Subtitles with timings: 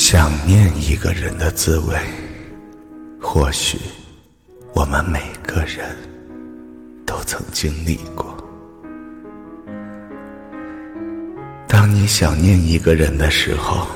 [0.00, 1.98] 想念一个人的滋味，
[3.20, 3.76] 或许
[4.72, 5.84] 我们每个人
[7.04, 8.32] 都曾经历过。
[11.66, 13.88] 当你想念一个人的时候，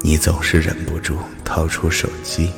[0.00, 2.52] 你总是忍不住掏出手机，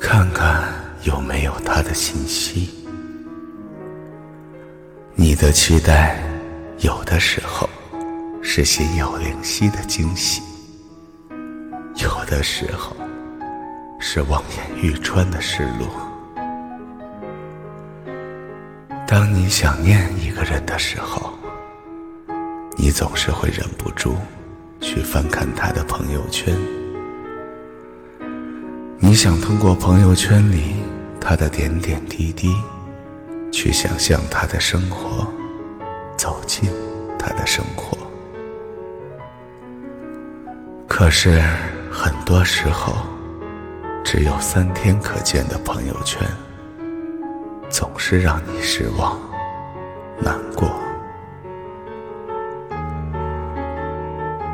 [0.00, 0.66] 看看
[1.02, 2.70] 有没有他的信息。
[5.14, 6.18] 你的期待，
[6.78, 7.68] 有的时候。
[8.40, 10.40] 是心有灵犀的惊喜，
[12.28, 12.94] 的时候
[13.98, 15.88] 是望眼欲穿的失落。
[19.06, 21.32] 当你想念一个人的时候，
[22.76, 24.14] 你总是会忍不住
[24.78, 26.54] 去翻看他的朋友圈。
[28.98, 30.76] 你想通过朋友圈里
[31.18, 32.54] 他的点点滴滴，
[33.50, 35.26] 去想象他的生活，
[36.18, 36.70] 走进
[37.18, 37.96] 他的生活。
[40.86, 41.42] 可是，
[42.00, 42.94] 很多时候，
[44.04, 46.22] 只有三天可见的朋友圈，
[47.68, 49.18] 总是让你失望、
[50.16, 50.70] 难过。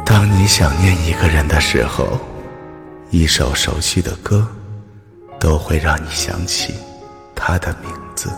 [0.06, 2.18] 当你想念一个人的时候，
[3.10, 4.48] 一首熟悉的歌，
[5.38, 6.72] 都会让你想起
[7.34, 8.30] 他的名字，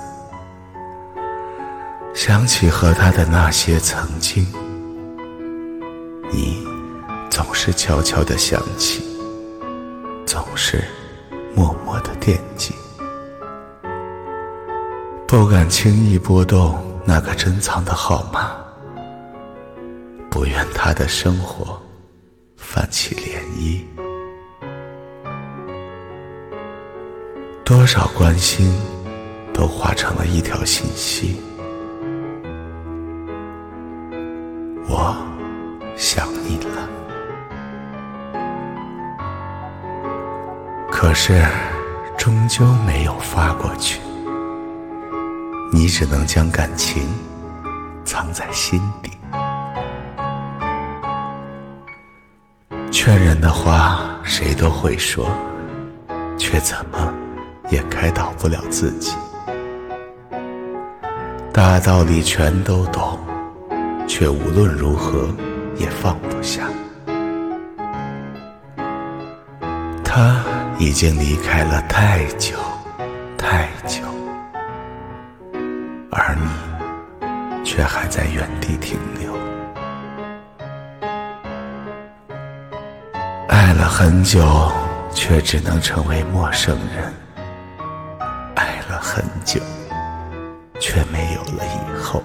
[2.13, 4.45] 想起和他的那些曾经。
[7.59, 9.03] 是悄悄的想起，
[10.27, 10.85] 总是
[11.55, 12.75] 默默的惦记，
[15.27, 18.51] 不敢轻易拨动那个珍藏的号码，
[20.31, 21.81] 不愿他的生活
[22.59, 23.83] 泛起涟漪。
[27.65, 28.71] 多少关心，
[29.55, 31.41] 都化成了一条信息。
[34.87, 35.17] 我
[35.97, 37.06] 想你了。
[41.07, 41.41] 可是，
[42.19, 44.01] 终究没有发过去。
[45.73, 47.09] 你只能将感情
[48.05, 49.13] 藏在心底。
[52.91, 55.31] 劝人的话谁都会说，
[56.37, 57.15] 却怎么
[57.71, 59.15] 也开导不了自己。
[61.53, 63.17] 大道理全都懂，
[64.09, 65.33] 却无论如何
[65.77, 66.69] 也放不下。
[70.03, 70.43] 他。
[70.79, 72.55] 已经离开了太久，
[73.39, 74.03] 太久，
[76.11, 79.33] 而你却还在原地停留。
[83.49, 84.71] 爱了很久，
[85.15, 87.11] 却只能成为陌生人；
[88.55, 89.59] 爱了很久，
[90.79, 92.23] 却没有了以后。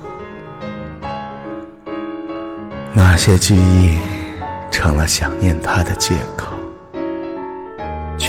[2.93, 3.97] 那些记忆，
[4.69, 6.50] 成了想念他的借口。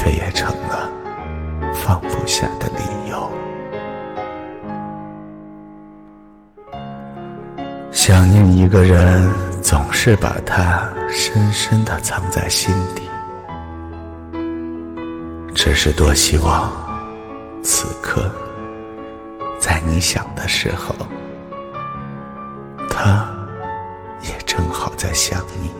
[0.03, 0.91] 却也成了
[1.73, 3.31] 放不下的理由。
[7.93, 9.33] 想念一个人，
[9.63, 13.03] 总是把他深深的藏在心底。
[15.55, 16.73] 只是多希望，
[17.63, 18.29] 此刻
[19.61, 20.97] 在你想的时候，
[22.91, 23.25] 他
[24.21, 25.71] 也正好在想你。